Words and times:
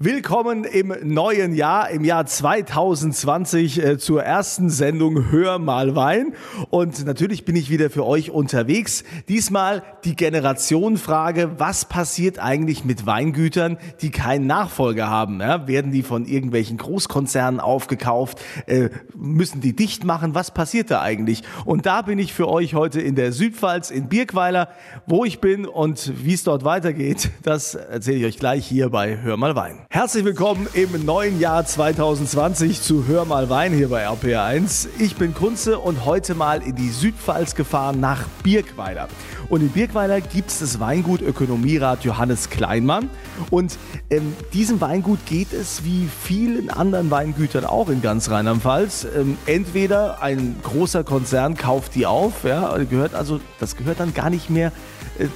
Willkommen 0.00 0.64
im 0.64 0.92
neuen 1.04 1.54
Jahr, 1.54 1.88
im 1.90 2.02
Jahr 2.02 2.26
2020 2.26 3.80
äh, 3.80 3.96
zur 3.96 4.24
ersten 4.24 4.68
Sendung 4.68 5.30
Hör 5.30 5.60
mal 5.60 5.94
Wein. 5.94 6.34
Und 6.70 7.06
natürlich 7.06 7.44
bin 7.44 7.54
ich 7.54 7.70
wieder 7.70 7.90
für 7.90 8.04
euch 8.04 8.32
unterwegs. 8.32 9.04
Diesmal 9.28 9.84
die 10.04 10.16
Generationenfrage, 10.16 11.60
was 11.60 11.84
passiert 11.84 12.40
eigentlich 12.40 12.84
mit 12.84 13.06
Weingütern, 13.06 13.78
die 14.00 14.10
keinen 14.10 14.48
Nachfolger 14.48 15.08
haben? 15.08 15.40
Ja, 15.40 15.68
werden 15.68 15.92
die 15.92 16.02
von 16.02 16.26
irgendwelchen 16.26 16.76
Großkonzernen 16.76 17.60
aufgekauft? 17.60 18.40
Äh, 18.66 18.88
müssen 19.14 19.60
die 19.60 19.76
dicht 19.76 20.02
machen? 20.02 20.34
Was 20.34 20.50
passiert 20.50 20.90
da 20.90 21.02
eigentlich? 21.02 21.44
Und 21.64 21.86
da 21.86 22.02
bin 22.02 22.18
ich 22.18 22.34
für 22.34 22.48
euch 22.48 22.74
heute 22.74 23.00
in 23.00 23.14
der 23.14 23.30
Südpfalz 23.30 23.92
in 23.92 24.08
Birkweiler. 24.08 24.70
Wo 25.06 25.24
ich 25.24 25.40
bin 25.40 25.66
und 25.66 26.12
wie 26.24 26.34
es 26.34 26.42
dort 26.42 26.64
weitergeht, 26.64 27.30
das 27.44 27.76
erzähle 27.76 28.16
ich 28.16 28.24
euch 28.24 28.38
gleich 28.40 28.66
hier 28.66 28.90
bei 28.90 29.22
Hör 29.22 29.36
mal 29.36 29.54
Wein. 29.54 29.83
Herzlich 29.94 30.24
willkommen 30.24 30.66
im 30.72 31.04
neuen 31.04 31.38
Jahr 31.38 31.64
2020 31.64 32.82
zu 32.82 33.06
Hör 33.06 33.24
mal 33.26 33.48
Wein 33.48 33.72
hier 33.72 33.90
bei 33.90 34.08
RPR1. 34.08 34.88
Ich 34.98 35.14
bin 35.14 35.34
Kunze 35.34 35.78
und 35.78 36.04
heute 36.04 36.34
mal 36.34 36.64
in 36.64 36.74
die 36.74 36.88
Südpfalz 36.88 37.54
gefahren 37.54 38.00
nach 38.00 38.26
Birkweiler. 38.42 39.06
Und 39.48 39.60
in 39.60 39.68
Birkweiler 39.68 40.20
gibt 40.20 40.50
es 40.50 40.58
das 40.58 40.80
Weingut 40.80 41.22
Ökonomierat 41.22 42.02
Johannes 42.02 42.50
Kleinmann. 42.50 43.08
Und 43.50 43.78
ähm, 44.10 44.34
diesem 44.52 44.80
Weingut 44.80 45.24
geht 45.26 45.52
es 45.52 45.84
wie 45.84 46.08
vielen 46.24 46.70
anderen 46.70 47.12
Weingütern 47.12 47.64
auch 47.64 47.88
in 47.88 48.02
ganz 48.02 48.28
Rheinland-Pfalz. 48.28 49.06
Ähm, 49.16 49.38
entweder 49.46 50.20
ein 50.20 50.56
großer 50.64 51.04
Konzern 51.04 51.56
kauft 51.56 51.94
die 51.94 52.04
auf, 52.04 52.42
ja, 52.42 52.76
gehört 52.78 53.14
also, 53.14 53.38
das 53.60 53.76
gehört 53.76 54.00
dann 54.00 54.12
gar 54.12 54.28
nicht 54.28 54.50
mehr 54.50 54.72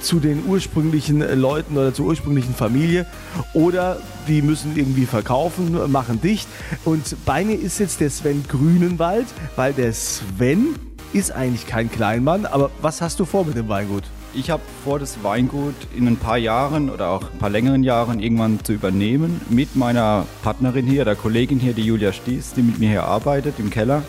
zu 0.01 0.19
den 0.19 0.45
ursprünglichen 0.45 1.21
äh, 1.21 1.35
Leuten 1.35 1.77
oder 1.77 1.93
zur 1.93 2.07
ursprünglichen 2.07 2.53
Familie 2.53 3.05
oder 3.53 3.97
die 4.27 4.41
müssen 4.41 4.75
irgendwie 4.75 5.05
verkaufen, 5.05 5.91
machen 5.91 6.21
dicht. 6.21 6.47
Und 6.85 7.15
bei 7.25 7.43
mir 7.43 7.59
ist 7.59 7.79
jetzt 7.79 7.99
der 7.99 8.09
Sven 8.09 8.43
Grünenwald, 8.47 9.27
weil 9.55 9.73
der 9.73 9.93
Sven 9.93 10.75
ist 11.13 11.31
eigentlich 11.31 11.65
kein 11.65 11.91
Kleinmann, 11.91 12.45
aber 12.45 12.69
was 12.81 13.01
hast 13.01 13.19
du 13.19 13.25
vor 13.25 13.45
mit 13.45 13.57
dem 13.57 13.67
Weingut? 13.67 14.03
Ich 14.31 14.51
habe 14.51 14.61
vor, 14.83 14.99
das 14.99 15.23
Weingut 15.23 15.73
in 15.97 16.07
ein 16.07 16.17
paar 16.17 16.37
Jahren 16.37 16.91
oder 16.91 17.09
auch 17.09 17.31
ein 17.31 17.39
paar 17.39 17.49
längeren 17.49 17.83
Jahren 17.83 18.19
irgendwann 18.19 18.63
zu 18.63 18.73
übernehmen 18.73 19.41
mit 19.49 19.75
meiner 19.75 20.27
Partnerin 20.43 20.85
hier, 20.85 21.03
der 21.03 21.15
Kollegin 21.15 21.59
hier, 21.59 21.73
die 21.73 21.81
Julia 21.81 22.13
Stieß, 22.13 22.53
die 22.53 22.61
mit 22.61 22.77
mir 22.77 22.89
hier 22.89 23.05
arbeitet 23.05 23.55
im 23.57 23.71
Keller. 23.71 24.03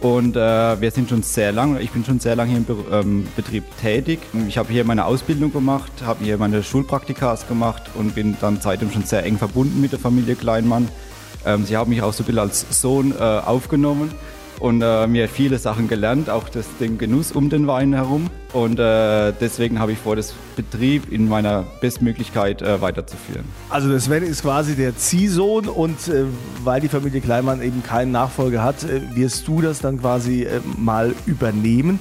Und 0.00 0.36
äh, 0.36 0.80
wir 0.80 0.90
sind 0.92 1.08
schon 1.08 1.22
sehr 1.22 1.50
lang, 1.50 1.80
ich 1.80 1.90
bin 1.90 2.04
schon 2.04 2.20
sehr 2.20 2.36
lange 2.36 2.50
hier 2.50 2.58
im 2.58 2.64
Be 2.64 2.76
ähm, 2.92 3.26
Betrieb 3.34 3.64
tätig. 3.80 4.20
Ich 4.46 4.56
habe 4.56 4.72
hier 4.72 4.84
meine 4.84 5.04
Ausbildung 5.04 5.52
gemacht, 5.52 5.90
habe 6.04 6.24
hier 6.24 6.38
meine 6.38 6.62
Schulpraktikas 6.62 7.48
gemacht 7.48 7.82
und 7.94 8.14
bin 8.14 8.36
dann 8.40 8.60
seitdem 8.60 8.92
schon 8.92 9.02
sehr 9.02 9.24
eng 9.24 9.38
verbunden 9.38 9.80
mit 9.80 9.90
der 9.90 9.98
Familie 9.98 10.36
Kleinmann. 10.36 10.88
Ähm, 11.44 11.64
sie 11.64 11.76
haben 11.76 11.90
mich 11.90 12.02
auch 12.02 12.12
so 12.12 12.22
ein 12.22 12.26
bisschen 12.26 12.38
als 12.38 12.80
Sohn 12.80 13.12
äh, 13.12 13.22
aufgenommen 13.22 14.12
und 14.60 14.82
äh, 14.82 15.08
mir 15.08 15.28
viele 15.28 15.58
Sachen 15.58 15.88
gelernt, 15.88 16.30
auch 16.30 16.48
das, 16.48 16.66
den 16.78 16.96
Genuss 16.98 17.32
um 17.32 17.50
den 17.50 17.66
Wein 17.66 17.92
herum. 17.92 18.30
Und 18.52 18.78
äh, 18.78 19.32
deswegen 19.40 19.78
habe 19.78 19.92
ich 19.92 19.98
vor, 19.98 20.16
das 20.16 20.34
Betrieb 20.56 21.12
in 21.12 21.28
meiner 21.28 21.64
Bestmöglichkeit 21.80 22.62
äh, 22.62 22.80
weiterzuführen. 22.80 23.44
Also 23.68 23.88
der 23.90 24.00
Sven 24.00 24.22
ist 24.22 24.42
quasi 24.42 24.74
der 24.74 24.96
Ziehsohn 24.96 25.68
und 25.68 26.08
äh, 26.08 26.24
weil 26.64 26.80
die 26.80 26.88
Familie 26.88 27.20
Kleinmann 27.20 27.60
eben 27.60 27.82
keinen 27.82 28.10
Nachfolger 28.10 28.62
hat, 28.62 28.84
äh, 28.84 29.02
wirst 29.14 29.46
du 29.46 29.60
das 29.60 29.80
dann 29.80 30.00
quasi 30.00 30.44
äh, 30.44 30.60
mal 30.78 31.14
übernehmen. 31.26 32.00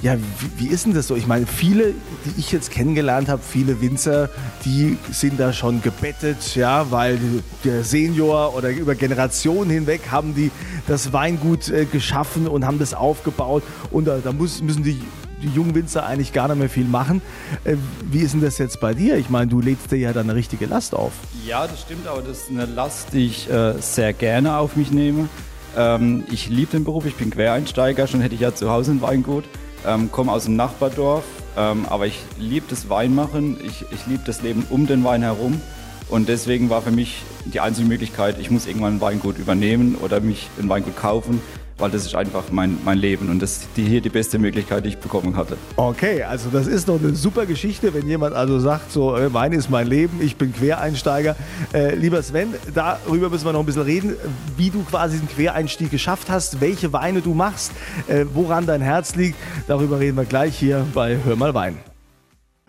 Ja, 0.00 0.16
wie, 0.56 0.68
ist 0.68 0.86
denn 0.86 0.94
das 0.94 1.08
so? 1.08 1.16
Ich 1.16 1.26
meine, 1.26 1.46
viele, 1.46 1.92
die 2.24 2.38
ich 2.38 2.52
jetzt 2.52 2.70
kennengelernt 2.70 3.28
habe, 3.28 3.42
viele 3.42 3.80
Winzer, 3.80 4.30
die 4.64 4.96
sind 5.10 5.40
da 5.40 5.52
schon 5.52 5.82
gebettet, 5.82 6.54
ja, 6.54 6.90
weil 6.90 7.18
der 7.64 7.82
Senior 7.82 8.54
oder 8.56 8.70
über 8.70 8.94
Generationen 8.94 9.70
hinweg 9.70 10.02
haben 10.10 10.34
die 10.34 10.52
das 10.86 11.12
Weingut 11.12 11.68
äh, 11.68 11.84
geschaffen 11.84 12.46
und 12.46 12.64
haben 12.64 12.78
das 12.78 12.94
aufgebaut 12.94 13.64
und 13.90 14.06
da, 14.06 14.18
da 14.18 14.32
muss, 14.32 14.62
müssen 14.62 14.84
die 14.84 15.00
die 15.42 15.48
jungen 15.48 15.74
Winzer 15.74 16.06
eigentlich 16.06 16.32
gar 16.32 16.48
nicht 16.48 16.58
mehr 16.58 16.68
viel 16.68 16.84
machen. 16.84 17.22
Äh, 17.64 17.76
wie 18.10 18.20
ist 18.20 18.34
denn 18.34 18.40
das 18.40 18.58
jetzt 18.58 18.80
bei 18.80 18.94
dir? 18.94 19.16
Ich 19.16 19.30
meine, 19.30 19.50
du 19.50 19.60
lädst 19.60 19.90
dir 19.90 19.98
ja 19.98 20.12
da 20.12 20.20
eine 20.20 20.34
richtige 20.34 20.66
Last 20.66 20.94
auf. 20.94 21.12
Ja, 21.46 21.66
das 21.66 21.82
stimmt, 21.82 22.06
aber 22.06 22.22
das 22.22 22.42
ist 22.42 22.50
eine 22.50 22.66
Last, 22.66 23.12
die 23.12 23.26
ich 23.26 23.50
äh, 23.50 23.74
sehr 23.80 24.12
gerne 24.12 24.56
auf 24.56 24.76
mich 24.76 24.90
nehme. 24.90 25.28
Ähm, 25.76 26.24
ich 26.30 26.48
liebe 26.48 26.72
den 26.72 26.84
Beruf, 26.84 27.06
ich 27.06 27.16
bin 27.16 27.30
Quereinsteiger, 27.30 28.06
schon 28.06 28.20
hätte 28.20 28.34
ich 28.34 28.40
ja 28.40 28.54
zu 28.54 28.70
Hause 28.70 28.92
ein 28.92 29.02
Weingut, 29.02 29.44
ähm, 29.86 30.10
komme 30.10 30.32
aus 30.32 30.44
dem 30.44 30.56
Nachbardorf, 30.56 31.24
ähm, 31.56 31.86
aber 31.88 32.06
ich 32.06 32.18
liebe 32.38 32.66
das 32.68 32.88
Weinmachen, 32.88 33.58
ich, 33.64 33.84
ich 33.92 34.06
liebe 34.06 34.22
das 34.26 34.42
Leben 34.42 34.66
um 34.70 34.86
den 34.86 35.04
Wein 35.04 35.22
herum. 35.22 35.60
Und 36.08 36.28
deswegen 36.28 36.70
war 36.70 36.82
für 36.82 36.90
mich 36.90 37.22
die 37.44 37.60
einzige 37.60 37.86
Möglichkeit, 37.86 38.40
ich 38.40 38.50
muss 38.50 38.66
irgendwann 38.66 38.96
ein 38.96 39.00
Weingut 39.00 39.38
übernehmen 39.38 39.94
oder 39.94 40.18
mich 40.18 40.48
ein 40.58 40.68
Weingut 40.68 40.96
kaufen, 40.96 41.40
weil 41.80 41.90
das 41.90 42.04
ist 42.04 42.14
einfach 42.14 42.44
mein, 42.50 42.78
mein 42.84 42.98
Leben 42.98 43.30
und 43.30 43.40
das 43.40 43.58
ist 43.58 43.68
hier 43.74 44.00
die 44.00 44.08
beste 44.08 44.38
Möglichkeit, 44.38 44.84
die 44.84 44.90
ich 44.90 44.98
bekommen 44.98 45.36
hatte. 45.36 45.56
Okay, 45.76 46.22
also 46.22 46.50
das 46.50 46.66
ist 46.66 46.88
doch 46.88 46.98
eine 46.98 47.14
super 47.14 47.46
Geschichte, 47.46 47.94
wenn 47.94 48.06
jemand 48.06 48.34
also 48.34 48.58
sagt, 48.58 48.92
so 48.92 49.16
äh, 49.16 49.32
Wein 49.32 49.52
ist 49.52 49.70
mein 49.70 49.86
Leben, 49.86 50.20
ich 50.22 50.36
bin 50.36 50.52
Quereinsteiger. 50.52 51.36
Äh, 51.72 51.94
lieber 51.94 52.22
Sven, 52.22 52.54
darüber 52.74 53.30
müssen 53.30 53.44
wir 53.44 53.52
noch 53.52 53.60
ein 53.60 53.66
bisschen 53.66 53.82
reden, 53.82 54.16
wie 54.56 54.70
du 54.70 54.82
quasi 54.82 55.18
den 55.18 55.28
Quereinstieg 55.28 55.90
geschafft 55.90 56.30
hast, 56.30 56.60
welche 56.60 56.92
Weine 56.92 57.20
du 57.20 57.34
machst, 57.34 57.72
äh, 58.08 58.24
woran 58.32 58.66
dein 58.66 58.82
Herz 58.82 59.16
liegt. 59.16 59.36
Darüber 59.66 59.98
reden 60.00 60.16
wir 60.16 60.24
gleich 60.24 60.56
hier 60.56 60.86
bei 60.94 61.18
Hör 61.24 61.36
mal 61.36 61.54
Wein. 61.54 61.78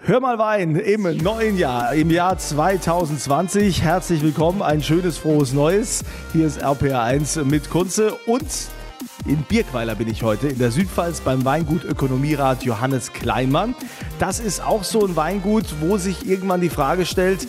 Hör 0.04 0.20
mal 0.20 0.40
Wein 0.40 0.78
im 0.78 1.04
neuen 1.18 1.58
Jahr, 1.58 1.94
im 1.94 2.10
Jahr 2.10 2.36
2020. 2.36 3.84
Herzlich 3.84 4.24
willkommen, 4.24 4.64
ein 4.64 4.82
schönes, 4.82 5.20
frohes 5.20 5.54
Neues. 5.54 6.04
Hier 6.34 6.48
ist 6.48 6.64
RPR1 6.64 7.44
mit 7.44 7.70
Kunze 7.70 8.14
und 8.26 8.48
in 9.26 9.44
Birkweiler 9.44 9.96
bin 9.96 10.08
ich 10.08 10.24
heute, 10.24 10.48
in 10.48 10.58
der 10.58 10.72
Südpfalz 10.72 11.22
beim 11.22 11.46
Weingut 11.46 11.84
Ökonomierat 11.84 12.64
Johannes 12.64 13.14
Kleinmann. 13.14 13.76
Das 14.20 14.40
ist 14.40 14.64
auch 14.64 14.84
so 14.84 15.06
ein 15.06 15.16
Weingut, 15.16 15.66
wo 15.80 15.98
sich 15.98 16.28
irgendwann 16.28 16.62
die 16.62 16.70
Frage 16.70 17.06
stellt, 17.06 17.48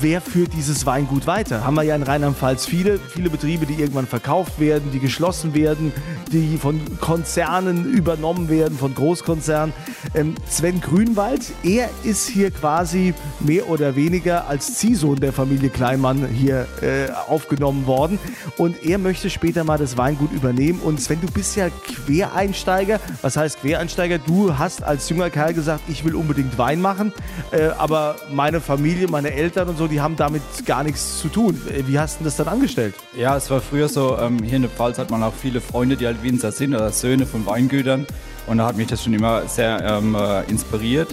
wer 0.00 0.20
führt 0.20 0.52
dieses 0.52 0.86
Weingut 0.86 1.26
weiter? 1.26 1.64
Haben 1.64 1.74
wir 1.74 1.82
ja 1.82 1.94
in 1.94 2.02
Rheinland-Pfalz 2.02 2.66
viele, 2.66 2.98
viele 2.98 3.30
Betriebe, 3.30 3.66
die 3.66 3.74
irgendwann 3.74 4.06
verkauft 4.06 4.58
werden, 4.60 4.90
die 4.92 5.00
geschlossen 5.00 5.54
werden, 5.54 5.92
die 6.32 6.58
von 6.58 6.80
Konzernen 7.00 7.92
übernommen 7.92 8.48
werden, 8.48 8.78
von 8.78 8.94
Großkonzernen. 8.94 9.74
Ähm, 10.14 10.34
Sven 10.48 10.80
Grünwald, 10.80 11.52
er 11.62 11.88
ist 12.04 12.28
hier 12.28 12.50
quasi 12.50 13.14
mehr 13.40 13.68
oder 13.68 13.96
weniger 13.96 14.48
als 14.48 14.74
Ziehsohn 14.74 15.16
der 15.16 15.32
Familie 15.32 15.70
Kleinmann 15.70 16.26
hier 16.28 16.66
äh, 16.82 17.10
aufgenommen 17.28 17.86
worden 17.86 18.18
und 18.56 18.84
er 18.84 18.98
möchte 18.98 19.30
später 19.30 19.64
mal 19.64 19.78
das 19.78 19.96
Weingut 19.96 20.32
übernehmen. 20.32 20.80
Und 20.80 21.00
Sven, 21.00 21.20
du 21.20 21.30
bist 21.30 21.56
ja 21.56 21.68
Quereinsteiger. 21.70 23.00
Was 23.22 23.36
heißt 23.36 23.60
Quereinsteiger? 23.60 24.18
Du 24.18 24.58
hast 24.58 24.82
als 24.82 25.08
junger 25.08 25.30
Kerl 25.30 25.54
gesagt, 25.54 25.82
ich 25.88 26.04
will 26.04 26.14
unbedingt 26.14 26.58
Wein 26.58 26.80
machen, 26.80 27.12
äh, 27.50 27.68
aber 27.78 28.16
meine 28.32 28.60
Familie, 28.60 29.08
meine 29.08 29.32
Eltern 29.32 29.68
und 29.68 29.75
und 29.76 29.78
so, 29.78 29.86
die 29.88 30.00
haben 30.00 30.16
damit 30.16 30.42
gar 30.64 30.82
nichts 30.82 31.20
zu 31.20 31.28
tun. 31.28 31.60
Wie 31.86 31.98
hast 31.98 32.20
du 32.20 32.24
das 32.24 32.36
dann 32.36 32.48
angestellt? 32.48 32.94
Ja, 33.14 33.36
es 33.36 33.50
war 33.50 33.60
früher 33.60 33.88
so, 33.88 34.16
ähm, 34.18 34.42
hier 34.42 34.56
in 34.56 34.62
der 34.62 34.70
Pfalz 34.70 34.98
hat 34.98 35.10
man 35.10 35.22
auch 35.22 35.34
viele 35.34 35.60
Freunde, 35.60 35.96
die 35.96 36.06
halt 36.06 36.22
Winzer 36.22 36.50
sind 36.50 36.74
oder 36.74 36.90
Söhne 36.92 37.26
von 37.26 37.44
Weingütern. 37.44 38.06
Und 38.46 38.58
da 38.58 38.66
hat 38.66 38.76
mich 38.76 38.86
das 38.86 39.04
schon 39.04 39.12
immer 39.12 39.46
sehr 39.48 39.82
ähm, 39.84 40.14
äh, 40.14 40.44
inspiriert. 40.44 41.08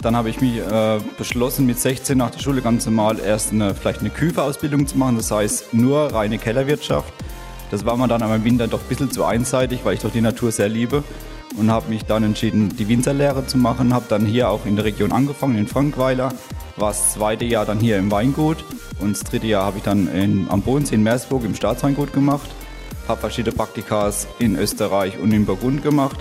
Dann 0.00 0.16
habe 0.16 0.30
ich 0.30 0.40
mich 0.40 0.58
äh, 0.58 0.98
beschlossen, 1.18 1.66
mit 1.66 1.78
16 1.78 2.16
nach 2.16 2.30
der 2.30 2.38
Schule 2.38 2.62
ganz 2.62 2.86
normal 2.86 3.18
erst 3.18 3.52
eine, 3.52 3.74
vielleicht 3.74 4.00
eine 4.00 4.10
Küferausbildung 4.10 4.86
zu 4.86 4.96
machen, 4.96 5.16
das 5.16 5.30
heißt 5.30 5.74
nur 5.74 6.14
reine 6.14 6.38
Kellerwirtschaft. 6.38 7.12
Das 7.70 7.84
war 7.84 7.96
mir 7.96 8.08
dann 8.08 8.22
aber 8.22 8.36
im 8.36 8.44
Winter 8.44 8.66
doch 8.66 8.80
ein 8.80 8.88
bisschen 8.88 9.10
zu 9.10 9.24
einseitig, 9.24 9.80
weil 9.84 9.94
ich 9.94 10.00
doch 10.00 10.12
die 10.12 10.20
Natur 10.20 10.52
sehr 10.52 10.68
liebe 10.68 11.02
und 11.58 11.70
habe 11.70 11.90
mich 11.90 12.04
dann 12.04 12.22
entschieden, 12.22 12.76
die 12.76 12.88
Winzerlehre 12.88 13.46
zu 13.46 13.58
machen. 13.58 13.92
Habe 13.92 14.06
dann 14.08 14.24
hier 14.24 14.48
auch 14.48 14.64
in 14.64 14.76
der 14.76 14.84
Region 14.84 15.12
angefangen, 15.12 15.58
in 15.58 15.66
Frankweiler. 15.66 16.32
War 16.76 16.90
das 16.90 17.14
zweite 17.14 17.46
Jahr 17.46 17.64
dann 17.64 17.80
hier 17.80 17.96
im 17.96 18.10
Weingut 18.10 18.58
und 19.00 19.12
das 19.16 19.24
dritte 19.24 19.46
Jahr 19.46 19.64
habe 19.64 19.78
ich 19.78 19.82
dann 19.82 20.08
in, 20.08 20.46
am 20.50 20.60
Bodensee 20.60 20.96
in 20.96 21.02
Meersburg 21.02 21.44
im 21.44 21.54
Staatsweingut 21.54 22.12
gemacht. 22.12 22.50
Habe 23.08 23.20
verschiedene 23.20 23.56
Praktikas 23.56 24.26
in 24.38 24.56
Österreich 24.56 25.18
und 25.18 25.32
in 25.32 25.46
Burgund 25.46 25.82
gemacht. 25.82 26.18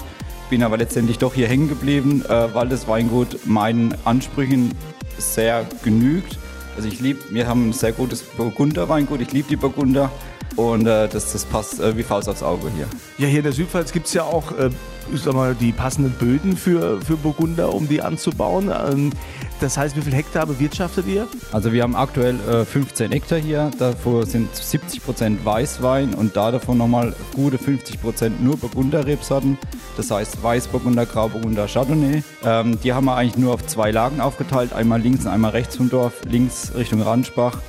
Bin 0.49 0.63
aber 0.63 0.77
letztendlich 0.77 1.17
doch 1.17 1.33
hier 1.33 1.47
hängen 1.47 1.67
geblieben, 1.67 2.23
äh, 2.29 2.53
weil 2.53 2.69
das 2.69 2.87
Weingut 2.87 3.45
meinen 3.45 3.95
Ansprüchen 4.05 4.71
sehr 5.17 5.65
genügt. 5.83 6.37
Also 6.77 6.87
ich 6.87 7.01
liebe, 7.01 7.19
wir 7.31 7.47
haben 7.47 7.69
ein 7.69 7.73
sehr 7.73 7.91
gutes 7.91 8.21
Burgunder-Weingut, 8.21 9.19
ich 9.21 9.33
liebe 9.33 9.49
die 9.49 9.55
Burgunder 9.57 10.09
und 10.55 10.87
äh, 10.87 11.07
das, 11.07 11.33
das 11.33 11.45
passt 11.45 11.79
äh, 11.79 11.97
wie 11.97 12.03
Faust 12.03 12.29
aufs 12.29 12.43
Auge 12.43 12.69
hier. 12.75 12.87
Ja, 13.17 13.27
hier 13.27 13.39
in 13.39 13.43
der 13.43 13.53
Südpfalz 13.53 13.91
gibt 13.91 14.07
es 14.07 14.13
ja 14.13 14.23
auch 14.23 14.51
äh, 14.57 14.69
ich 15.13 15.21
sag 15.21 15.33
mal, 15.33 15.55
die 15.55 15.71
passenden 15.71 16.11
Böden 16.13 16.57
für, 16.57 16.99
für 17.01 17.17
Burgunder, 17.17 17.73
um 17.73 17.87
die 17.87 18.01
anzubauen. 18.01 18.71
Ähm, 18.71 19.11
das 19.59 19.77
heißt, 19.77 19.95
wie 19.95 20.01
viel 20.01 20.13
Hektar 20.13 20.45
bewirtschaftet 20.45 21.07
ihr? 21.07 21.27
Also 21.51 21.71
wir 21.71 21.83
haben 21.83 21.95
aktuell 21.95 22.35
äh, 22.49 22.65
15 22.65 23.11
Hektar 23.11 23.39
hier, 23.39 23.71
davor 23.77 24.25
sind 24.25 24.53
70 24.53 25.03
Prozent 25.03 25.45
Weißwein 25.45 26.13
und 26.13 26.35
da 26.35 26.51
davon 26.51 26.77
nochmal 26.77 27.15
gute 27.33 27.57
50 27.57 28.01
Prozent 28.01 28.43
nur 28.43 28.57
Burgunder-Rebsorten. 28.57 29.57
Das 29.97 30.11
heißt 30.11 30.41
Weißburgunder, 30.43 31.05
Grauburgunder, 31.05 31.67
Chardonnay. 31.67 32.23
Ähm, 32.43 32.79
die 32.83 32.93
haben 32.93 33.05
wir 33.05 33.15
eigentlich 33.15 33.37
nur 33.37 33.53
auf 33.53 33.65
zwei 33.65 33.91
Lagen 33.91 34.19
aufgeteilt, 34.19 34.73
einmal 34.73 35.01
links 35.01 35.25
und 35.25 35.31
einmal 35.31 35.51
rechts 35.51 35.77
vom 35.77 35.89
Dorf. 35.89 36.13
Links 36.27 36.73
Richtung 36.75 37.01
Ranspach 37.01 37.59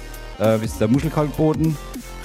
äh, 0.40 0.64
ist 0.64 0.80
der 0.80 0.88
Muschelkalkboden. 0.88 1.76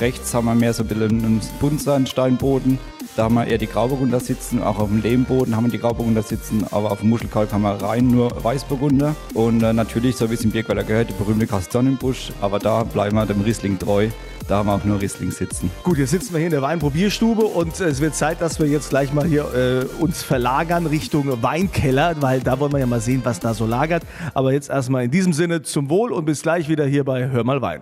Rechts 0.01 0.33
haben 0.33 0.45
wir 0.45 0.55
mehr 0.55 0.73
so 0.73 0.83
ein 0.83 0.87
bisschen 0.87 1.23
einen 1.23 1.41
Buntsandsteinboden. 1.59 2.79
Da 3.15 3.23
haben 3.25 3.35
wir 3.35 3.45
eher 3.45 3.59
die 3.59 3.67
Grauburgunder 3.67 4.19
sitzen. 4.19 4.63
Auch 4.63 4.79
auf 4.79 4.89
dem 4.89 5.01
Lehmboden 5.01 5.55
haben 5.55 5.65
wir 5.65 5.71
die 5.71 5.77
Grauburgunder 5.77 6.23
sitzen. 6.23 6.65
Aber 6.71 6.91
auf 6.91 7.01
dem 7.01 7.09
Muschelkalk 7.09 7.53
haben 7.53 7.61
wir 7.61 7.73
rein 7.73 8.07
nur 8.07 8.31
Weißburgunder. 8.43 9.15
Und 9.35 9.61
äh, 9.61 9.73
natürlich, 9.73 10.15
so 10.15 10.29
wie 10.31 10.33
es 10.33 10.43
im 10.43 10.49
Birkweiler 10.49 10.83
gehört, 10.83 11.09
die 11.09 11.13
berühmte 11.13 11.45
Kastannenbusch. 11.45 12.31
Aber 12.41 12.57
da 12.57 12.83
bleiben 12.83 13.15
wir 13.15 13.27
dem 13.27 13.41
Riesling 13.41 13.77
treu. 13.77 14.07
Da 14.47 14.57
haben 14.57 14.67
wir 14.67 14.73
auch 14.73 14.83
nur 14.83 14.99
Riesling 14.99 15.29
sitzen. 15.29 15.69
Gut, 15.83 15.99
jetzt 15.99 16.11
sitzen 16.11 16.33
wir 16.33 16.39
hier 16.39 16.47
in 16.47 16.51
der 16.51 16.63
Weinprobierstube 16.63 17.43
und 17.43 17.79
es 17.79 18.01
wird 18.01 18.15
Zeit, 18.15 18.41
dass 18.41 18.59
wir 18.59 18.65
jetzt 18.67 18.89
gleich 18.89 19.13
mal 19.13 19.25
hier 19.25 19.53
äh, 19.53 20.01
uns 20.01 20.23
verlagern 20.23 20.87
Richtung 20.87 21.43
Weinkeller, 21.43 22.15
weil 22.21 22.39
da 22.39 22.59
wollen 22.59 22.73
wir 22.73 22.79
ja 22.79 22.87
mal 22.87 23.01
sehen, 23.01 23.21
was 23.23 23.39
da 23.39 23.53
so 23.53 23.67
lagert. 23.67 24.03
Aber 24.33 24.51
jetzt 24.51 24.69
erstmal 24.69 25.05
in 25.05 25.11
diesem 25.11 25.33
Sinne 25.33 25.61
zum 25.61 25.89
Wohl 25.89 26.11
und 26.11 26.25
bis 26.25 26.41
gleich 26.41 26.67
wieder 26.69 26.85
hier 26.85 27.03
bei 27.03 27.29
Hör 27.29 27.43
mal 27.43 27.61
Wein. 27.61 27.81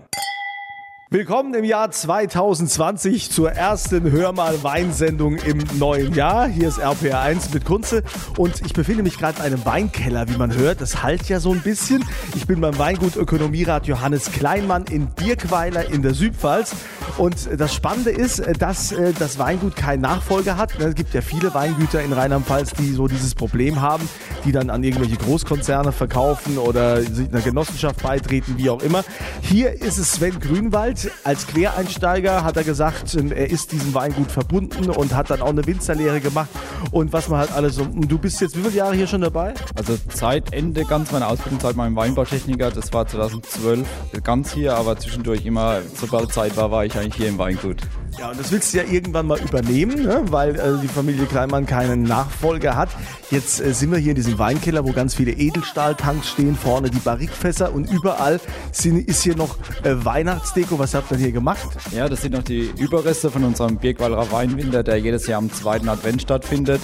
Willkommen 1.12 1.56
im 1.56 1.64
Jahr 1.64 1.90
2020 1.90 3.32
zur 3.32 3.52
ersten 3.52 4.12
Hör 4.12 4.32
mal 4.32 4.62
Weinsendung 4.62 5.38
im 5.38 5.58
neuen 5.80 6.14
Jahr. 6.14 6.48
Hier 6.48 6.68
ist 6.68 6.78
RPR1 6.78 7.52
mit 7.52 7.66
Kunze 7.66 8.04
und 8.38 8.64
ich 8.64 8.74
befinde 8.74 9.02
mich 9.02 9.18
gerade 9.18 9.40
in 9.40 9.46
einem 9.46 9.66
Weinkeller, 9.66 10.30
wie 10.30 10.38
man 10.38 10.54
hört. 10.54 10.82
Das 10.82 11.02
halt 11.02 11.28
ja 11.28 11.40
so 11.40 11.52
ein 11.52 11.62
bisschen. 11.62 12.06
Ich 12.36 12.46
bin 12.46 12.62
beim 12.62 12.78
Weingut 12.78 13.16
Ökonomierat 13.16 13.88
Johannes 13.88 14.32
Kleinmann 14.32 14.84
in 14.84 15.08
Birkweiler 15.08 15.90
in 15.90 16.04
der 16.04 16.14
Südpfalz 16.14 16.76
und 17.18 17.50
das 17.58 17.74
Spannende 17.74 18.12
ist, 18.12 18.44
dass 18.60 18.92
äh, 18.92 19.12
das 19.18 19.40
Weingut 19.40 19.76
keinen 19.76 20.02
Nachfolger 20.02 20.58
hat. 20.58 20.80
Es 20.80 20.94
gibt 20.94 21.16
ja 21.16 21.22
viele 21.22 21.56
Weingüter 21.56 22.04
in 22.04 22.14
Rheinland-Pfalz, 22.14 22.74
die 22.74 22.94
so 22.94 23.08
dieses 23.08 23.34
Problem 23.34 23.82
haben, 23.82 24.08
die 24.46 24.52
dann 24.52 24.70
an 24.70 24.84
irgendwelche 24.84 25.18
Großkonzerne 25.18 25.92
verkaufen 25.92 26.60
oder 26.60 26.98
einer 26.98 27.42
Genossenschaft 27.42 28.04
beitreten, 28.04 28.54
wie 28.58 28.70
auch 28.70 28.84
immer. 28.84 29.04
Hier 29.42 29.74
ist 29.74 29.98
es 29.98 30.12
Sven 30.12 30.40
Grünwald 30.40 30.99
als 31.24 31.48
Quereinsteiger 31.48 32.44
hat 32.44 32.58
er 32.58 32.64
gesagt, 32.64 33.16
ähm, 33.16 33.32
er 33.32 33.50
ist 33.50 33.72
diesem 33.72 33.94
Weingut 33.94 34.32
verbunden 34.32 34.90
und 34.90 35.16
hat 35.16 35.30
dann 35.30 35.42
auch 35.42 35.50
eine 35.50 35.66
Winzerlehre 35.66 36.20
gemacht 36.20 36.50
und 36.92 37.14
was 37.14 37.30
man 37.30 37.40
halt 37.40 37.52
alles 37.52 37.76
so. 37.76 37.86
Du 37.86 38.18
bist 38.18 38.42
jetzt 38.42 38.58
wie 38.58 38.62
viele 38.62 38.76
Jahre 38.76 38.96
hier 38.96 39.08
schon 39.08 39.22
dabei? 39.22 39.54
Also 39.76 39.98
seit 40.14 40.54
Ende 40.54 40.86
ganz 40.86 41.12
meiner 41.12 41.28
Ausbildungszeit 41.28 41.76
meinem 41.76 41.96
Weinbautechniker, 41.96 42.72
das 42.72 42.92
war 42.94 43.08
2012 43.08 43.88
ganz 44.24 44.54
hier, 44.54 44.76
aber 44.76 44.98
zwischendurch 44.98 45.46
immer, 45.46 45.80
sobald 45.96 46.32
Zeit 46.34 46.58
war, 46.58 46.72
war 46.72 46.86
ich 46.86 46.98
eigentlich 46.98 47.16
hier 47.16 47.30
im 47.30 47.38
Weingut. 47.38 47.78
Ja, 48.20 48.32
und 48.32 48.40
das 48.40 48.52
willst 48.52 48.74
du 48.74 48.80
ja 48.80 48.84
irgendwann 48.84 49.28
mal 49.28 49.40
übernehmen, 49.40 50.04
ne? 50.04 50.22
weil 50.26 50.56
äh, 50.56 50.78
die 50.82 50.90
Familie 50.90 51.26
Kleinmann 51.26 51.66
keinen 51.66 52.04
Nachfolger 52.04 52.76
hat. 52.76 52.90
Jetzt 53.32 53.62
äh, 53.62 53.74
sind 53.74 53.92
wir 53.92 53.98
hier 53.98 54.12
in 54.12 54.18
diesem 54.18 54.38
Weinkeller, 54.38 54.86
wo 54.86 54.92
ganz 54.92 55.16
viele 55.16 55.32
Edelstahltanks 55.32 56.28
stehen, 56.28 56.58
vorne 56.58 56.90
die 56.90 57.00
Barrikfässer 57.00 57.74
und 57.74 57.90
überall 57.90 58.42
sind, 58.74 59.08
ist 59.08 59.24
hier 59.24 59.38
noch 59.38 59.56
äh, 59.84 60.04
Weihnachtsdeko. 60.04 60.78
Was 60.80 60.96
habt 60.96 61.12
ihr 61.12 61.18
hier 61.18 61.32
gemacht? 61.32 61.70
Ja, 61.96 62.10
das 62.10 62.22
sind 62.22 62.34
noch 62.34 62.44
die 62.44 62.70
Überreste 62.78 63.32
von 63.32 63.46
unserem 63.46 63.78
Birkwalder 63.78 64.30
Weinwinter, 64.32 64.84
der 64.84 64.98
jedes 64.98 65.26
Jahr 65.28 65.38
am 65.38 65.50
zweiten 65.54 65.88
Advent 65.88 66.22
stattfindet. 66.22 66.82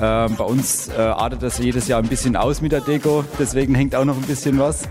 Ähm, 0.00 0.34
bei 0.36 0.44
uns 0.44 0.88
äh, 0.88 0.92
artet 0.98 1.42
das 1.42 1.58
jedes 1.58 1.88
Jahr 1.88 2.02
ein 2.02 2.08
bisschen 2.08 2.36
aus 2.36 2.62
mit 2.62 2.72
der 2.72 2.80
Deko, 2.80 3.22
deswegen 3.38 3.74
hängt 3.74 3.94
auch 3.94 4.06
noch 4.06 4.16
ein 4.16 4.22
bisschen 4.22 4.58
was. 4.58 4.84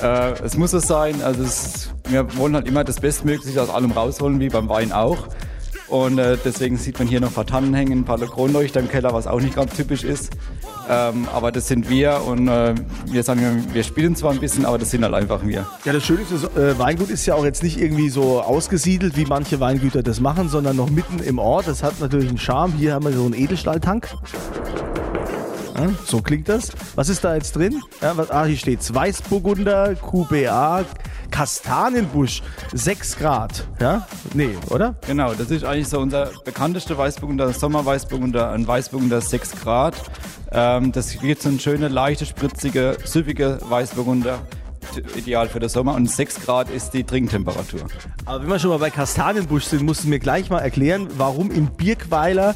Äh, 0.00 0.34
es 0.44 0.56
muss 0.56 0.70
so 0.70 0.78
sein, 0.78 1.20
also 1.22 1.42
es, 1.42 1.90
wir 2.08 2.36
wollen 2.36 2.54
halt 2.54 2.66
immer 2.66 2.84
das 2.84 3.00
Bestmögliche 3.00 3.60
aus 3.62 3.70
allem 3.70 3.92
rausholen, 3.92 4.40
wie 4.40 4.48
beim 4.48 4.68
Wein 4.68 4.92
auch. 4.92 5.28
Und 5.88 6.18
äh, 6.18 6.36
deswegen 6.44 6.76
sieht 6.76 6.98
man 6.98 7.06
hier 7.06 7.20
noch 7.20 7.28
ein 7.28 7.34
paar 7.34 7.46
Tannen 7.46 7.72
hängen, 7.72 8.00
ein 8.00 8.04
paar 8.04 8.18
Kronleuchter 8.18 8.80
im 8.80 8.88
Keller, 8.88 9.12
was 9.12 9.26
auch 9.26 9.40
nicht 9.40 9.54
ganz 9.54 9.74
typisch 9.74 10.02
ist. 10.02 10.32
Ähm, 10.88 11.28
aber 11.32 11.52
das 11.52 11.68
sind 11.68 11.88
wir 11.88 12.22
und 12.26 12.48
äh, 12.48 12.74
wir 13.06 13.22
sagen, 13.22 13.66
wir 13.72 13.82
spielen 13.82 14.14
zwar 14.16 14.32
ein 14.32 14.38
bisschen, 14.38 14.64
aber 14.66 14.78
das 14.78 14.90
sind 14.90 15.04
halt 15.04 15.14
einfach 15.14 15.44
wir. 15.44 15.66
Ja, 15.84 15.92
das 15.92 16.04
Schöne 16.04 16.22
ist, 16.22 16.32
das 16.32 16.56
äh, 16.56 16.78
Weingut 16.78 17.10
ist 17.10 17.26
ja 17.26 17.34
auch 17.34 17.44
jetzt 17.44 17.62
nicht 17.62 17.80
irgendwie 17.80 18.08
so 18.08 18.40
ausgesiedelt, 18.40 19.16
wie 19.16 19.26
manche 19.26 19.58
Weingüter 19.60 20.02
das 20.02 20.20
machen, 20.20 20.48
sondern 20.48 20.76
noch 20.76 20.90
mitten 20.90 21.20
im 21.20 21.38
Ort. 21.38 21.68
Das 21.68 21.82
hat 21.82 22.00
natürlich 22.00 22.28
einen 22.28 22.38
Charme. 22.38 22.72
Hier 22.74 22.94
haben 22.94 23.04
wir 23.04 23.12
so 23.12 23.24
einen 23.24 23.34
Edelstahltank. 23.34 24.08
Ja, 25.76 25.88
so 26.04 26.22
klingt 26.22 26.48
das. 26.48 26.72
Was 26.94 27.08
ist 27.08 27.22
da 27.22 27.34
jetzt 27.34 27.54
drin? 27.54 27.82
Ja, 28.00 28.16
was, 28.16 28.30
ah, 28.30 28.44
hier 28.44 28.56
steht's. 28.56 28.94
Weißburgunder, 28.94 29.94
QBA, 29.96 30.84
Kastanienbusch, 31.30 32.42
6 32.72 33.18
Grad. 33.18 33.66
Ja? 33.80 34.06
Nee, 34.34 34.56
oder? 34.70 34.94
Genau, 35.06 35.34
das 35.34 35.50
ist 35.50 35.64
eigentlich 35.64 35.88
so 35.88 36.00
unser 36.00 36.30
bekanntester 36.44 36.96
Weißburgunder, 36.96 37.52
Sommerweißburgunder, 37.52 38.52
ein 38.52 38.66
Weißburgunder 38.66 39.20
6 39.20 39.62
Grad. 39.62 39.94
Ähm, 40.52 40.92
das 40.92 41.18
gibt 41.18 41.42
so 41.42 41.48
eine 41.48 41.58
schöne, 41.58 41.88
leichte, 41.88 42.26
spritzige, 42.26 42.96
süffige 43.04 43.58
Weißburgunder 43.68 44.38
ideal 45.16 45.48
für 45.48 45.60
den 45.60 45.68
Sommer 45.68 45.94
und 45.94 46.10
6 46.10 46.42
Grad 46.44 46.70
ist 46.70 46.90
die 46.90 47.04
Trinktemperatur. 47.04 47.80
Aber 48.24 48.42
wenn 48.42 48.48
wir 48.48 48.58
schon 48.58 48.70
mal 48.70 48.78
bei 48.78 48.90
Kastanienbusch 48.90 49.64
sind, 49.64 49.82
musst 49.82 50.04
du 50.04 50.08
mir 50.08 50.18
gleich 50.18 50.50
mal 50.50 50.60
erklären, 50.60 51.08
warum 51.16 51.50
in 51.50 51.66
Birkweiler 51.68 52.54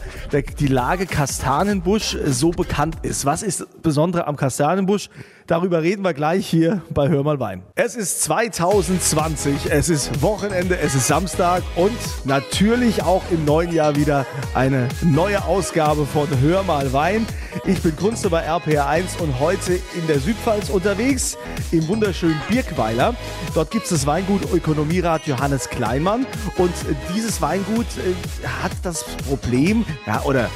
die 0.59 0.67
Lage 0.67 1.07
Kastanienbusch 1.07 2.17
so 2.27 2.51
bekannt 2.51 2.97
ist. 3.03 3.25
Was 3.25 3.43
ist 3.43 3.83
Besondere 3.83 4.27
am 4.27 4.37
Kastanienbusch? 4.37 5.09
Darüber 5.47 5.83
reden 5.83 6.03
wir 6.03 6.15
gleich 6.15 6.47
hier 6.47 6.83
bei 6.91 7.09
Hör 7.09 7.25
mal 7.25 7.41
Wein. 7.41 7.63
Es 7.75 7.97
ist 7.97 8.23
2020, 8.23 9.69
es 9.69 9.89
ist 9.89 10.23
Wochenende, 10.23 10.79
es 10.79 10.95
ist 10.95 11.09
Samstag 11.09 11.65
und 11.75 11.99
natürlich 12.25 13.03
auch 13.03 13.23
im 13.33 13.45
neuen 13.45 13.73
Jahr 13.73 13.97
wieder 13.97 14.27
eine 14.55 14.87
neue 15.03 15.45
Ausgabe 15.45 16.07
von 16.07 16.29
Hör 16.41 16.63
mal 16.63 16.93
Wein. 16.93 17.27
Ich 17.65 17.83
bin 17.83 17.97
Kunze 17.97 18.31
bei 18.31 18.49
RPR1 18.49 19.19
und 19.19 19.41
heute 19.41 19.73
in 19.73 20.07
der 20.07 20.21
Südpfalz 20.21 20.71
unterwegs, 20.71 21.37
im 21.73 21.89
wunderschönen 21.89 22.30
Birkweiler. 22.49 23.15
Dort 23.55 23.71
gibt 23.71 23.85
es 23.85 23.91
das 23.91 24.07
Weingut 24.07 24.43
Ökonomierat 24.53 25.27
Johannes 25.27 25.69
Kleinmann 25.69 26.27
und 26.57 26.73
dieses 27.15 27.41
Weingut 27.43 27.87
äh, 27.99 28.47
hat 28.47 28.73
das 28.83 29.05
Problem, 29.29 29.85
ja, 30.07 30.23
oder 30.23 30.51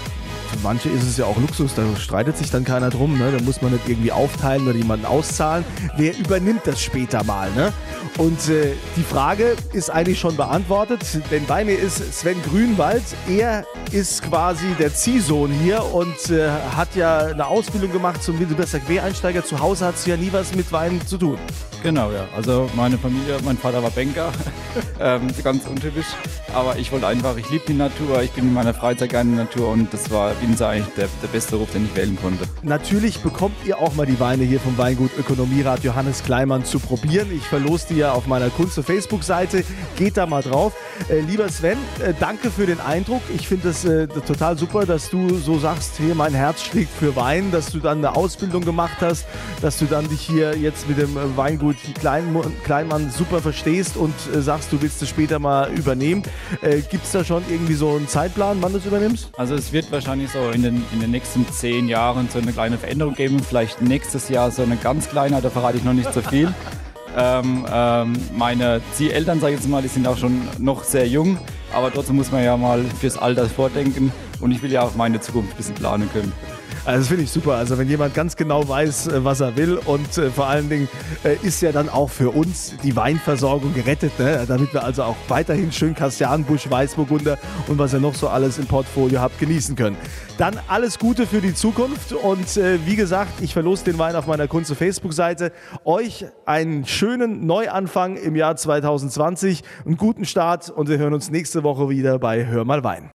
für 0.54 0.62
manche 0.62 0.88
ist 0.88 1.02
es 1.02 1.16
ja 1.16 1.26
auch 1.26 1.36
Luxus, 1.38 1.74
da 1.74 1.82
streitet 1.96 2.36
sich 2.36 2.50
dann 2.50 2.64
keiner 2.64 2.90
drum, 2.90 3.18
ne? 3.18 3.32
da 3.36 3.42
muss 3.42 3.62
man 3.62 3.72
nicht 3.72 3.88
irgendwie 3.88 4.12
aufteilen 4.12 4.66
oder 4.66 4.76
jemanden 4.76 5.06
auszahlen. 5.06 5.64
Wer 5.96 6.16
übernimmt 6.16 6.62
das 6.64 6.82
später 6.82 7.24
mal? 7.24 7.50
Ne? 7.52 7.72
Und 8.18 8.48
äh, 8.48 8.74
die 8.96 9.02
Frage 9.02 9.56
ist 9.72 9.90
eigentlich 9.90 10.20
schon 10.20 10.36
beantwortet, 10.36 11.00
denn 11.30 11.44
bei 11.46 11.64
mir 11.64 11.78
ist 11.78 12.14
Sven 12.14 12.40
Grünwald. 12.42 13.02
Er 13.28 13.64
ist 13.90 14.22
quasi 14.22 14.66
der 14.78 14.94
Ziehsohn 14.94 15.50
hier 15.50 15.84
und 15.92 16.30
äh, 16.30 16.48
hat 16.76 16.94
ja 16.94 17.18
eine 17.18 17.46
Ausbildung 17.46 17.92
gemacht 17.92 18.22
zum 18.22 18.38
Winterberger 18.38 18.78
Quereinsteiger. 18.80 19.44
Zu 19.44 19.60
Hause 19.60 19.86
hat 19.86 19.96
es 19.96 20.06
ja 20.06 20.16
nie 20.16 20.32
was 20.32 20.54
mit 20.54 20.70
Wein 20.72 21.00
zu 21.06 21.18
tun. 21.18 21.38
Genau, 21.84 22.10
ja. 22.10 22.26
Also 22.34 22.68
meine 22.74 22.96
Familie, 22.98 23.36
mein 23.44 23.58
Vater 23.58 23.82
war 23.82 23.90
Banker, 23.90 24.32
ähm, 25.00 25.28
ganz 25.44 25.66
untypisch. 25.66 26.06
Aber 26.54 26.76
ich 26.78 26.90
wollte 26.92 27.06
einfach, 27.06 27.36
ich 27.36 27.50
liebe 27.50 27.64
die 27.68 27.74
Natur, 27.74 28.22
ich 28.22 28.30
bin 28.30 28.44
in 28.44 28.54
meiner 28.54 28.72
Freizeit 28.74 29.10
gerne 29.10 29.30
in 29.30 29.36
der 29.36 29.44
Natur 29.46 29.68
und 29.68 29.92
das 29.92 30.10
war 30.10 30.32
Winzer 30.40 30.68
eigentlich 30.68 30.94
der, 30.94 31.08
der 31.22 31.28
beste 31.28 31.56
Ruf, 31.56 31.70
den 31.72 31.84
ich 31.84 31.94
wählen 31.94 32.16
konnte. 32.20 32.44
Natürlich 32.62 33.20
bekommt 33.20 33.56
ihr 33.66 33.78
auch 33.78 33.94
mal 33.94 34.06
die 34.06 34.18
Weine 34.18 34.44
hier 34.44 34.60
vom 34.60 34.78
Weingut 34.78 35.10
Ökonomierat 35.18 35.84
Johannes 35.84 36.22
Kleimann 36.24 36.64
zu 36.64 36.78
probieren. 36.78 37.28
Ich 37.34 37.42
verlose 37.42 37.86
die 37.90 37.96
ja 37.96 38.12
auf 38.12 38.26
meiner 38.26 38.50
Kunst- 38.50 38.74
Facebook-Seite. 38.74 39.64
Geht 39.96 40.16
da 40.16 40.26
mal 40.26 40.42
drauf. 40.42 40.72
Äh, 41.08 41.20
lieber 41.20 41.48
Sven, 41.48 41.78
äh, 42.02 42.14
danke 42.18 42.50
für 42.50 42.66
den 42.66 42.80
Eindruck. 42.80 43.20
Ich 43.34 43.46
finde 43.46 43.68
es 43.68 43.84
äh, 43.84 44.06
total 44.06 44.56
super, 44.56 44.86
dass 44.86 45.10
du 45.10 45.36
so 45.36 45.58
sagst, 45.58 45.96
hier 45.98 46.14
mein 46.14 46.34
Herz 46.34 46.62
schlägt 46.62 46.90
für 46.96 47.14
Wein, 47.14 47.50
dass 47.52 47.70
du 47.70 47.78
dann 47.78 47.98
eine 47.98 48.16
Ausbildung 48.16 48.64
gemacht 48.64 48.96
hast, 49.00 49.26
dass 49.60 49.78
du 49.78 49.84
dann 49.84 50.08
dich 50.08 50.22
hier 50.22 50.56
jetzt 50.56 50.88
mit 50.88 50.98
dem 50.98 51.36
Weingut 51.74 52.00
Kleinmann, 52.00 52.52
Kleinmann 52.64 53.10
super 53.10 53.40
verstehst 53.40 53.96
und 53.96 54.14
äh, 54.34 54.40
sagst, 54.40 54.72
du 54.72 54.80
willst 54.80 55.02
es 55.02 55.08
später 55.08 55.38
mal 55.38 55.72
übernehmen. 55.72 56.22
Äh, 56.62 56.80
Gibt 56.80 57.04
es 57.04 57.12
da 57.12 57.24
schon 57.24 57.42
irgendwie 57.48 57.74
so 57.74 57.96
einen 57.96 58.08
Zeitplan, 58.08 58.58
wann 58.60 58.72
du 58.72 58.78
es 58.78 58.86
übernimmst? 58.86 59.30
Also 59.36 59.54
es 59.54 59.72
wird 59.72 59.90
wahrscheinlich 59.90 60.30
so 60.30 60.50
in 60.50 60.62
den, 60.62 60.84
in 60.92 61.00
den 61.00 61.10
nächsten 61.10 61.46
zehn 61.48 61.88
Jahren 61.88 62.28
so 62.30 62.38
eine 62.38 62.52
kleine 62.52 62.78
Veränderung 62.78 63.14
geben. 63.14 63.40
Vielleicht 63.40 63.82
nächstes 63.82 64.28
Jahr 64.28 64.50
so 64.50 64.62
eine 64.62 64.76
ganz 64.76 65.08
kleine, 65.08 65.40
da 65.40 65.50
verrate 65.50 65.78
ich 65.78 65.84
noch 65.84 65.92
nicht 65.92 66.12
so 66.12 66.20
viel. 66.20 66.52
ähm, 67.16 67.66
ähm, 67.72 68.12
meine 68.36 68.80
Zieheltern, 68.92 69.40
sage 69.40 69.54
ich 69.54 69.60
jetzt 69.60 69.68
mal, 69.68 69.82
die 69.82 69.88
sind 69.88 70.06
auch 70.06 70.18
schon 70.18 70.42
noch 70.58 70.84
sehr 70.84 71.06
jung, 71.06 71.38
aber 71.72 71.92
trotzdem 71.92 72.16
muss 72.16 72.30
man 72.30 72.44
ja 72.44 72.56
mal 72.56 72.84
fürs 73.00 73.16
Alter 73.16 73.46
vordenken 73.46 74.12
und 74.40 74.52
ich 74.52 74.62
will 74.62 74.70
ja 74.70 74.82
auch 74.82 74.94
meine 74.94 75.20
Zukunft 75.20 75.52
ein 75.52 75.56
bisschen 75.56 75.74
planen 75.74 76.08
können. 76.12 76.32
Also 76.86 76.98
das 76.98 77.08
finde 77.08 77.24
ich 77.24 77.30
super. 77.30 77.54
Also 77.54 77.78
wenn 77.78 77.88
jemand 77.88 78.12
ganz 78.12 78.36
genau 78.36 78.68
weiß, 78.68 79.06
äh, 79.06 79.24
was 79.24 79.40
er 79.40 79.56
will 79.56 79.80
und 79.86 80.18
äh, 80.18 80.30
vor 80.30 80.48
allen 80.48 80.68
Dingen 80.68 80.88
äh, 81.24 81.36
ist 81.42 81.62
ja 81.62 81.72
dann 81.72 81.88
auch 81.88 82.10
für 82.10 82.30
uns 82.30 82.74
die 82.82 82.94
Weinversorgung 82.94 83.72
gerettet, 83.72 84.18
ne? 84.18 84.44
damit 84.46 84.74
wir 84.74 84.84
also 84.84 85.04
auch 85.04 85.16
weiterhin 85.28 85.72
schön 85.72 85.94
Kastianbusch, 85.94 86.70
Weißburgunder 86.70 87.38
und 87.68 87.78
was 87.78 87.94
ihr 87.94 88.00
noch 88.00 88.14
so 88.14 88.28
alles 88.28 88.58
im 88.58 88.66
Portfolio 88.66 89.20
habt 89.20 89.38
genießen 89.38 89.76
können. 89.76 89.96
Dann 90.36 90.60
alles 90.68 90.98
Gute 90.98 91.26
für 91.26 91.40
die 91.40 91.54
Zukunft 91.54 92.12
und 92.12 92.56
äh, 92.58 92.78
wie 92.84 92.96
gesagt, 92.96 93.40
ich 93.40 93.54
verlose 93.54 93.84
den 93.84 93.98
Wein 93.98 94.14
auf 94.14 94.26
meiner 94.26 94.46
Kunze 94.46 94.74
Facebook-Seite. 94.74 95.52
Euch 95.84 96.26
einen 96.44 96.84
schönen 96.84 97.46
Neuanfang 97.46 98.16
im 98.16 98.36
Jahr 98.36 98.56
2020, 98.56 99.62
einen 99.86 99.96
guten 99.96 100.26
Start 100.26 100.68
und 100.68 100.90
wir 100.90 100.98
hören 100.98 101.14
uns 101.14 101.30
nächste 101.30 101.62
Woche 101.62 101.88
wieder 101.88 102.18
bei 102.18 102.44
Hör 102.44 102.66
mal 102.66 102.84
Wein. 102.84 103.10